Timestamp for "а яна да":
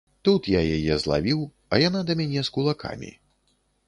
1.73-2.15